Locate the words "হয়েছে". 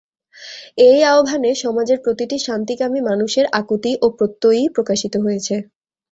5.25-5.55